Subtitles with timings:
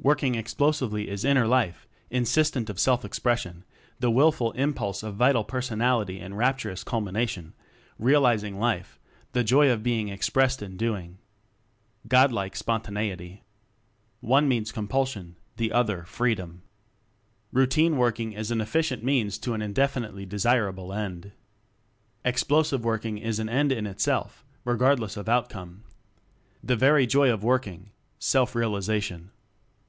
[0.00, 3.64] Working Explosively is inner life insistent of self expression,
[3.98, 7.52] the willful impulse of vital personality in raptur ous culmination,
[7.98, 9.00] realizing life
[9.32, 11.18] the joy of being expressed in doing.
[12.06, 13.42] God like spontaneity.
[14.22, 16.62] 38 WORKING EXPLOSIVELY One means Compulsion; the other Freedom.
[17.52, 21.32] Routine working is an efficient means to an indefinitely desirable end.
[22.24, 25.82] Explosive Working is an end in itself, regardless of outcome.
[26.62, 27.90] The very joy of working.
[28.20, 29.32] Self realization.